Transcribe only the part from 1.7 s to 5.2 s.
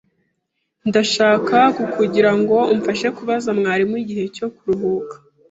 kukugira ngo umfashe kubaza mwarimu igihe cyo kuruhuka.